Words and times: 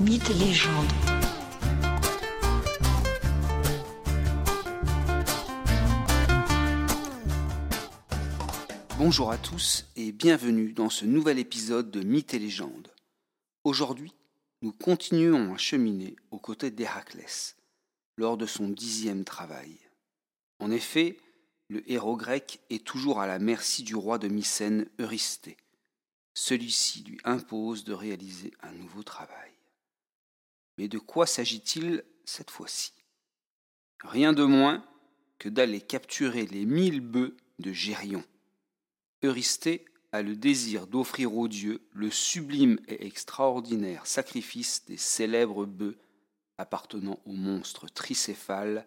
Mythes 0.00 0.30
et 0.30 0.34
légendes. 0.34 0.86
Bonjour 8.96 9.30
à 9.30 9.36
tous 9.36 9.84
et 9.96 10.12
bienvenue 10.12 10.72
dans 10.72 10.88
ce 10.88 11.04
nouvel 11.04 11.38
épisode 11.38 11.90
de 11.90 12.00
Mythes 12.00 12.32
et 12.32 12.38
légendes. 12.38 12.88
Aujourd'hui, 13.64 14.14
nous 14.62 14.72
continuons 14.72 15.52
à 15.52 15.58
cheminer 15.58 16.16
aux 16.30 16.38
côtés 16.38 16.70
d'Héraclès 16.70 17.56
lors 18.16 18.38
de 18.38 18.46
son 18.46 18.68
dixième 18.68 19.24
travail. 19.24 19.76
En 20.60 20.70
effet, 20.70 21.18
le 21.68 21.82
héros 21.92 22.16
grec 22.16 22.60
est 22.70 22.86
toujours 22.86 23.20
à 23.20 23.26
la 23.26 23.38
merci 23.38 23.82
du 23.82 23.96
roi 23.96 24.16
de 24.16 24.28
Mycène, 24.28 24.88
Eurysthée. 24.98 25.58
Celui-ci 26.32 27.04
lui 27.04 27.18
impose 27.24 27.84
de 27.84 27.92
réaliser 27.92 28.54
un 28.62 28.72
nouveau 28.72 29.02
travail. 29.02 29.59
Mais 30.80 30.88
de 30.88 30.98
quoi 30.98 31.26
s'agit-il 31.26 32.04
cette 32.24 32.50
fois-ci? 32.50 32.94
Rien 34.02 34.32
de 34.32 34.44
moins 34.44 34.82
que 35.38 35.50
d'aller 35.50 35.82
capturer 35.82 36.46
les 36.46 36.64
mille 36.64 37.02
bœufs 37.02 37.36
de 37.58 37.70
Gérion. 37.70 38.24
Eurysthée 39.22 39.84
a 40.12 40.22
le 40.22 40.36
désir 40.36 40.86
d'offrir 40.86 41.36
aux 41.36 41.48
dieux 41.48 41.82
le 41.92 42.10
sublime 42.10 42.78
et 42.88 43.04
extraordinaire 43.04 44.06
sacrifice 44.06 44.86
des 44.86 44.96
célèbres 44.96 45.66
bœufs 45.66 45.98
appartenant 46.56 47.20
au 47.26 47.32
monstre 47.32 47.86
tricéphale 47.86 48.86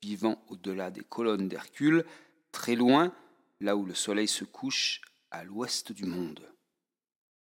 vivant 0.00 0.40
au-delà 0.48 0.92
des 0.92 1.02
colonnes 1.02 1.48
d'Hercule, 1.48 2.04
très 2.52 2.76
loin, 2.76 3.12
là 3.58 3.76
où 3.76 3.84
le 3.84 3.94
soleil 3.94 4.28
se 4.28 4.44
couche, 4.44 5.00
à 5.32 5.42
l'ouest 5.42 5.90
du 5.90 6.04
monde. 6.04 6.48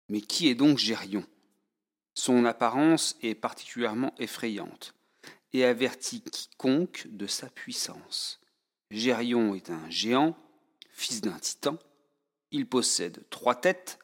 Mais 0.09 0.21
qui 0.21 0.47
est 0.47 0.55
donc 0.55 0.79
Gérion? 0.79 1.27
Son 2.15 2.45
apparence 2.45 3.16
est 3.23 3.34
particulièrement 3.34 4.15
effrayante 4.19 4.95
et 5.53 5.65
avertit 5.65 6.23
quiconque 6.23 7.06
de 7.11 7.27
sa 7.27 7.48
puissance. 7.48 8.41
Gérion 8.91 9.55
est 9.55 9.70
un 9.70 9.89
géant, 9.91 10.37
fils 10.91 11.20
d'un 11.20 11.39
titan. 11.39 11.78
Il 12.50 12.69
possède 12.69 13.25
trois 13.31 13.55
têtes, 13.55 13.98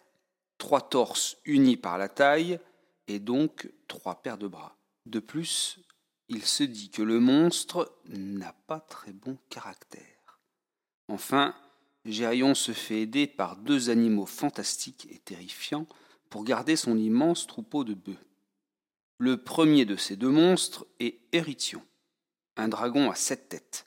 trois 0.56 0.80
torses 0.80 1.36
unis 1.44 1.76
par 1.76 1.98
la 1.98 2.08
taille 2.08 2.58
et 3.06 3.18
donc 3.18 3.70
trois 3.86 4.22
paires 4.22 4.38
de 4.38 4.48
bras. 4.48 4.76
De 5.06 5.20
plus, 5.20 5.80
il 6.28 6.44
se 6.44 6.62
dit 6.64 6.90
que 6.90 7.02
le 7.02 7.20
monstre 7.20 7.94
n'a 8.06 8.52
pas 8.66 8.80
très 8.80 9.12
bon 9.12 9.38
caractère. 9.50 10.40
Enfin, 11.08 11.54
Gérion 12.04 12.54
se 12.54 12.72
fait 12.72 13.02
aider 13.02 13.26
par 13.26 13.56
deux 13.56 13.90
animaux 13.90 14.26
fantastiques 14.26 15.08
et 15.10 15.18
terrifiants 15.18 15.86
pour 16.30 16.44
garder 16.44 16.76
son 16.76 16.96
immense 16.96 17.46
troupeau 17.46 17.84
de 17.84 17.94
bœufs. 17.94 18.18
Le 19.18 19.42
premier 19.42 19.84
de 19.84 19.96
ces 19.96 20.16
deux 20.16 20.30
monstres 20.30 20.86
est 21.00 21.18
Érythion, 21.32 21.82
un 22.56 22.68
dragon 22.68 23.10
à 23.10 23.14
sept 23.14 23.48
têtes. 23.48 23.86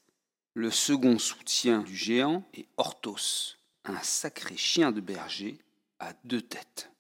Le 0.53 0.69
second 0.69 1.17
soutien 1.17 1.83
du 1.83 1.95
géant 1.95 2.43
est 2.53 2.67
Orthos, 2.77 3.57
un 3.85 3.99
sacré 4.01 4.57
chien 4.57 4.91
de 4.91 4.99
berger 4.99 5.57
à 5.99 6.13
deux 6.25 6.41
têtes. 6.41 6.91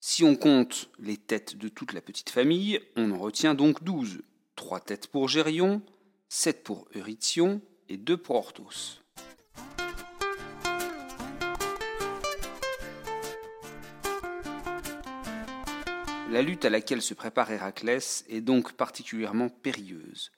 Si 0.00 0.24
on 0.24 0.36
compte 0.36 0.88
les 0.98 1.16
têtes 1.16 1.56
de 1.56 1.68
toute 1.68 1.92
la 1.92 2.00
petite 2.00 2.30
famille, 2.30 2.80
on 2.96 3.10
en 3.10 3.18
retient 3.18 3.54
donc 3.54 3.82
douze, 3.82 4.20
Trois 4.60 4.80
têtes 4.80 5.06
pour 5.06 5.26
Gérion, 5.26 5.80
sept 6.28 6.62
pour 6.64 6.86
Eurytion 6.94 7.62
et 7.88 7.96
deux 7.96 8.18
pour 8.18 8.36
Orthos. 8.36 8.99
La 16.30 16.42
lutte 16.42 16.64
à 16.64 16.70
laquelle 16.70 17.02
se 17.02 17.12
prépare 17.12 17.50
Héraclès 17.50 18.24
est 18.28 18.40
donc 18.40 18.74
particulièrement 18.74 19.48
périlleuse. 19.48 20.30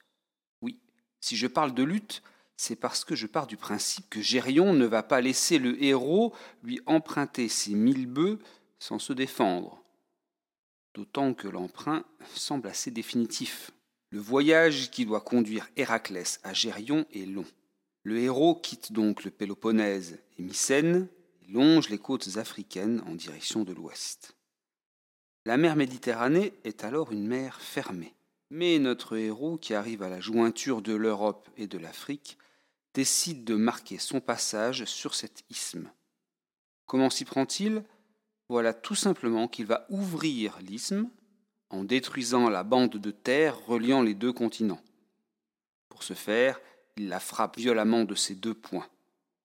Oui, 0.63 0.79
si 1.19 1.37
je 1.37 1.45
parle 1.45 1.75
de 1.75 1.83
lutte, 1.83 2.23
c'est 2.57 2.75
parce 2.75 3.05
que 3.05 3.13
je 3.13 3.27
pars 3.27 3.45
du 3.45 3.57
principe 3.57 4.09
que 4.09 4.19
Gérion 4.19 4.73
ne 4.73 4.87
va 4.87 5.03
pas 5.03 5.21
laisser 5.21 5.59
le 5.59 5.81
héros 5.83 6.33
lui 6.63 6.81
emprunter 6.87 7.47
ses 7.47 7.75
mille 7.75 8.07
bœufs 8.07 8.39
sans 8.79 8.97
se 8.97 9.13
défendre. 9.13 9.83
D'autant 10.95 11.35
que 11.35 11.47
l'emprunt 11.47 12.03
semble 12.33 12.69
assez 12.69 12.89
définitif. 12.89 13.69
Le 14.09 14.19
voyage 14.19 14.89
qui 14.89 15.05
doit 15.05 15.21
conduire 15.21 15.69
Héraclès 15.75 16.39
à 16.41 16.53
Gérion 16.53 17.05
est 17.13 17.27
long. 17.27 17.45
Le 18.01 18.17
héros 18.17 18.55
quitte 18.55 18.93
donc 18.93 19.23
le 19.23 19.29
Péloponnèse 19.29 20.17
et 20.39 20.41
Mycène 20.41 21.07
et 21.43 21.51
longe 21.51 21.89
les 21.89 21.99
côtes 21.99 22.37
africaines 22.37 23.03
en 23.05 23.13
direction 23.13 23.63
de 23.63 23.73
l'ouest. 23.73 24.35
La 25.45 25.57
mer 25.57 25.75
Méditerranée 25.75 26.53
est 26.63 26.85
alors 26.85 27.11
une 27.11 27.27
mer 27.27 27.59
fermée. 27.59 28.13
Mais 28.49 28.79
notre 28.79 29.17
héros, 29.17 29.57
qui 29.57 29.73
arrive 29.73 30.01
à 30.01 30.09
la 30.09 30.21
jointure 30.21 30.81
de 30.81 30.93
l'Europe 30.93 31.49
et 31.57 31.67
de 31.67 31.77
l'Afrique, 31.77 32.37
décide 32.93 33.43
de 33.43 33.55
marquer 33.55 33.97
son 33.97 34.21
passage 34.21 34.85
sur 34.85 35.15
cet 35.15 35.43
isthme. 35.49 35.91
Comment 36.85 37.09
s'y 37.09 37.25
prend-il? 37.25 37.83
Voilà 38.47 38.73
tout 38.73 38.95
simplement 38.95 39.47
qu'il 39.47 39.65
va 39.65 39.85
ouvrir 39.89 40.59
l'isthme 40.61 41.09
en 41.69 41.83
détruisant 41.83 42.49
la 42.49 42.63
bande 42.63 42.97
de 42.97 43.11
terre 43.11 43.65
reliant 43.65 44.01
les 44.01 44.13
deux 44.13 44.31
continents. 44.31 44.83
Pour 45.89 46.03
ce 46.03 46.13
faire, 46.13 46.61
il 46.95 47.09
la 47.09 47.19
frappe 47.19 47.57
violemment 47.57 48.05
de 48.05 48.15
ses 48.15 48.35
deux 48.35 48.53
poings. 48.53 48.87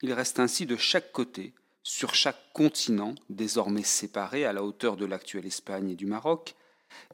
Il 0.03 0.13
reste 0.13 0.39
ainsi 0.39 0.67
de 0.67 0.77
chaque 0.77 1.11
côté, 1.11 1.55
sur 1.89 2.15
chaque 2.15 2.53
continent, 2.53 3.15
désormais 3.31 3.83
séparé 3.83 4.45
à 4.45 4.53
la 4.53 4.63
hauteur 4.63 4.99
de 4.99 5.07
l'actuelle 5.07 5.47
Espagne 5.47 5.89
et 5.89 5.97
du 5.97 6.05
Maroc, 6.05 6.55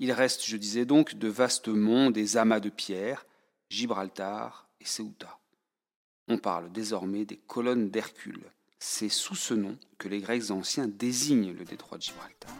il 0.00 0.10
reste, 0.10 0.44
je 0.44 0.56
disais 0.56 0.84
donc, 0.84 1.14
de 1.14 1.28
vastes 1.28 1.68
monts 1.68 2.10
des 2.10 2.36
amas 2.36 2.58
de 2.58 2.70
pierre, 2.70 3.24
Gibraltar 3.70 4.68
et 4.80 4.84
Ceuta. 4.84 5.38
On 6.26 6.38
parle 6.38 6.72
désormais 6.72 7.24
des 7.24 7.36
colonnes 7.36 7.88
d'Hercule. 7.88 8.42
C'est 8.80 9.08
sous 9.08 9.36
ce 9.36 9.54
nom 9.54 9.78
que 9.96 10.08
les 10.08 10.18
Grecs 10.18 10.50
anciens 10.50 10.88
désignent 10.88 11.52
le 11.52 11.64
détroit 11.64 11.98
de 11.98 12.02
Gibraltar. 12.02 12.50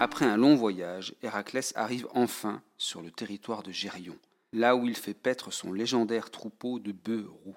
Après 0.00 0.24
un 0.24 0.38
long 0.38 0.54
voyage, 0.54 1.14
Héraclès 1.22 1.74
arrive 1.76 2.08
enfin 2.14 2.62
sur 2.78 3.02
le 3.02 3.10
territoire 3.10 3.62
de 3.62 3.72
Gérion, 3.72 4.16
là 4.54 4.76
où 4.76 4.86
il 4.86 4.96
fait 4.96 5.14
paître 5.14 5.50
son 5.50 5.72
légendaire 5.72 6.30
troupeau 6.30 6.78
de 6.78 6.92
bœufs 6.92 7.28
roux. 7.28 7.56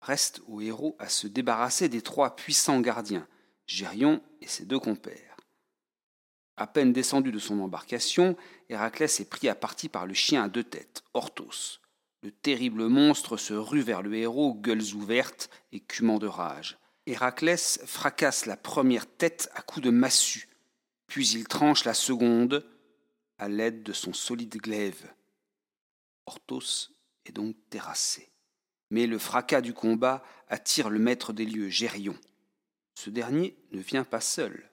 Reste 0.00 0.40
au 0.46 0.60
héros 0.60 0.96
à 0.98 1.08
se 1.08 1.26
débarrasser 1.26 1.88
des 1.88 2.02
trois 2.02 2.36
puissants 2.36 2.80
gardiens, 2.80 3.28
Gérion 3.66 4.22
et 4.40 4.46
ses 4.46 4.64
deux 4.64 4.78
compères. 4.78 5.36
À 6.56 6.66
peine 6.66 6.92
descendu 6.92 7.30
de 7.30 7.38
son 7.38 7.60
embarcation, 7.60 8.36
Héraclès 8.68 9.20
est 9.20 9.28
pris 9.28 9.48
à 9.48 9.54
partie 9.54 9.88
par 9.88 10.06
le 10.06 10.14
chien 10.14 10.42
à 10.42 10.48
deux 10.48 10.64
têtes, 10.64 11.04
Orthos. 11.12 11.80
Le 12.22 12.32
terrible 12.32 12.86
monstre 12.88 13.36
se 13.36 13.52
rue 13.52 13.82
vers 13.82 14.02
le 14.02 14.14
héros, 14.14 14.54
gueules 14.54 14.94
ouvertes, 14.94 15.50
et 15.70 15.76
écumant 15.76 16.18
de 16.18 16.26
rage. 16.26 16.78
Héraclès 17.06 17.80
fracasse 17.86 18.46
la 18.46 18.56
première 18.56 19.06
tête 19.06 19.50
à 19.54 19.62
coups 19.62 19.84
de 19.84 19.90
massue, 19.90 20.48
puis 21.06 21.28
il 21.28 21.46
tranche 21.46 21.84
la 21.84 21.94
seconde 21.94 22.66
à 23.38 23.48
l'aide 23.48 23.82
de 23.82 23.92
son 23.92 24.12
solide 24.12 24.56
glaive. 24.56 25.08
Orthos 26.28 26.90
est 27.24 27.32
donc 27.32 27.56
terrassé. 27.70 28.28
Mais 28.90 29.06
le 29.06 29.18
fracas 29.18 29.62
du 29.62 29.72
combat 29.72 30.22
attire 30.48 30.90
le 30.90 30.98
maître 30.98 31.32
des 31.32 31.46
lieux, 31.46 31.70
Gérion. 31.70 32.16
Ce 32.94 33.08
dernier 33.08 33.56
ne 33.72 33.80
vient 33.80 34.04
pas 34.04 34.20
seul. 34.20 34.70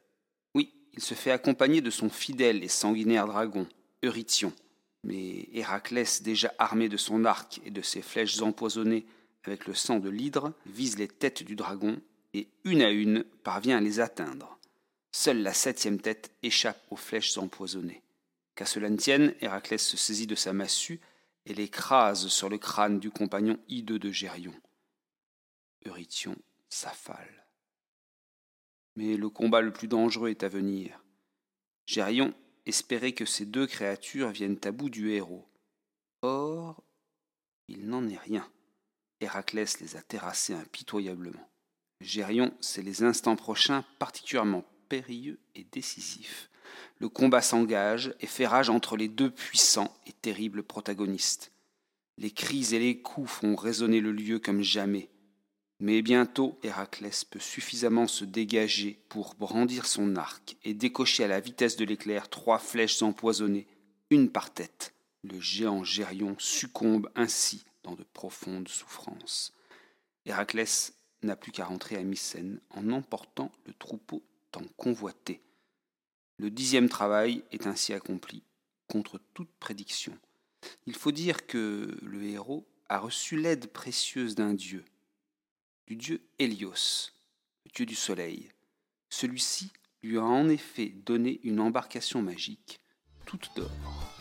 Oui, 0.53 0.73
il 0.93 1.01
se 1.01 1.13
fait 1.13 1.31
accompagner 1.31 1.79
de 1.79 1.89
son 1.89 2.09
fidèle 2.09 2.61
et 2.61 2.67
sanguinaire 2.67 3.25
dragon, 3.25 3.67
Eurytion. 4.03 4.51
Mais 5.03 5.47
Héraclès, 5.53 6.23
déjà 6.23 6.53
armé 6.57 6.89
de 6.89 6.97
son 6.97 7.23
arc 7.23 7.61
et 7.63 7.71
de 7.71 7.81
ses 7.81 8.01
flèches 8.01 8.41
empoisonnées 8.41 9.05
avec 9.45 9.65
le 9.65 9.75
sang 9.75 9.99
de 9.99 10.09
l'hydre, 10.09 10.53
vise 10.65 10.97
les 10.97 11.07
têtes 11.07 11.43
du 11.43 11.55
dragon 11.55 12.01
et, 12.33 12.49
une 12.65 12.81
à 12.81 12.89
une, 12.89 13.23
parvient 13.43 13.77
à 13.77 13.81
les 13.81 14.01
atteindre. 14.01 14.59
Seule 15.13 15.41
la 15.41 15.53
septième 15.53 16.01
tête 16.01 16.31
échappe 16.43 16.81
aux 16.89 16.97
flèches 16.97 17.37
empoisonnées. 17.37 18.01
Qu'à 18.55 18.65
cela 18.65 18.89
ne 18.89 18.97
tienne, 18.97 19.33
Héraclès 19.39 19.81
se 19.81 19.95
saisit 19.95 20.27
de 20.27 20.35
sa 20.35 20.51
massue 20.51 20.99
et 21.45 21.53
l'écrase 21.53 22.27
sur 22.27 22.49
le 22.49 22.57
crâne 22.57 22.99
du 22.99 23.11
compagnon 23.11 23.59
hideux 23.67 23.99
de 23.99 24.11
Gérion. 24.11 24.53
Eurytion 25.85 26.35
s'affale. 26.69 27.45
Mais 28.95 29.17
le 29.17 29.29
combat 29.29 29.61
le 29.61 29.73
plus 29.73 29.87
dangereux 29.87 30.29
est 30.29 30.43
à 30.43 30.49
venir. 30.49 31.03
Gérion 31.85 32.33
espérait 32.65 33.13
que 33.13 33.25
ces 33.25 33.45
deux 33.45 33.67
créatures 33.67 34.29
viennent 34.29 34.59
à 34.63 34.71
bout 34.71 34.89
du 34.89 35.11
héros. 35.11 35.47
Or, 36.21 36.83
il 37.67 37.87
n'en 37.87 38.07
est 38.09 38.17
rien. 38.17 38.49
Héraclès 39.21 39.79
les 39.79 39.95
a 39.95 40.01
terrassés 40.01 40.53
impitoyablement. 40.53 41.49
Gérion 42.01 42.55
sait 42.59 42.81
les 42.81 43.03
instants 43.03 43.35
prochains 43.35 43.85
particulièrement 43.99 44.65
périlleux 44.89 45.39
et 45.55 45.63
décisif. 45.63 46.49
Le 46.99 47.09
combat 47.09 47.41
s'engage 47.41 48.13
et 48.21 48.27
fait 48.27 48.47
rage 48.47 48.69
entre 48.69 48.97
les 48.97 49.07
deux 49.07 49.29
puissants 49.29 49.93
et 50.07 50.11
terribles 50.11 50.63
protagonistes. 50.63 51.51
Les 52.17 52.31
cris 52.31 52.73
et 52.73 52.79
les 52.79 53.01
coups 53.01 53.29
font 53.29 53.55
résonner 53.55 53.99
le 53.99 54.11
lieu 54.11 54.39
comme 54.39 54.61
jamais. 54.61 55.09
Mais 55.79 56.01
bientôt, 56.01 56.57
Héraclès 56.63 57.25
peut 57.25 57.39
suffisamment 57.39 58.07
se 58.07 58.23
dégager 58.23 58.99
pour 59.09 59.35
brandir 59.35 59.85
son 59.85 60.15
arc 60.15 60.55
et 60.63 60.73
décocher 60.73 61.25
à 61.25 61.27
la 61.27 61.41
vitesse 61.41 61.75
de 61.75 61.83
l'éclair 61.83 62.29
trois 62.29 62.59
flèches 62.59 63.01
empoisonnées, 63.01 63.67
une 64.09 64.29
par 64.29 64.53
tête. 64.53 64.93
Le 65.23 65.39
géant 65.41 65.83
Gérion 65.83 66.35
succombe 66.39 67.09
ainsi 67.15 67.65
dans 67.83 67.95
de 67.95 68.05
profondes 68.13 68.69
souffrances. 68.69 69.53
Héraclès 70.25 70.93
n'a 71.23 71.35
plus 71.35 71.51
qu'à 71.51 71.65
rentrer 71.65 71.97
à 71.97 72.03
Mycène 72.03 72.61
en 72.69 72.91
emportant 72.91 73.51
le 73.65 73.73
troupeau 73.73 74.23
tant 74.51 74.63
convoité. 74.77 75.41
Le 76.37 76.49
dixième 76.49 76.89
travail 76.89 77.43
est 77.51 77.67
ainsi 77.67 77.93
accompli, 77.93 78.43
contre 78.87 79.19
toute 79.33 79.51
prédiction. 79.59 80.17
Il 80.85 80.95
faut 80.95 81.11
dire 81.11 81.47
que 81.47 81.97
le 82.01 82.23
héros 82.23 82.67
a 82.89 82.99
reçu 82.99 83.37
l'aide 83.37 83.67
précieuse 83.67 84.35
d'un 84.35 84.53
dieu, 84.53 84.83
du 85.87 85.95
dieu 85.95 86.21
Hélios, 86.39 87.11
le 87.65 87.71
dieu 87.73 87.85
du 87.85 87.95
soleil. 87.95 88.51
Celui-ci 89.09 89.71
lui 90.03 90.17
a 90.17 90.23
en 90.23 90.49
effet 90.49 90.89
donné 90.89 91.39
une 91.43 91.59
embarcation 91.59 92.21
magique, 92.21 92.79
toute 93.25 93.49
d'or. 93.55 94.14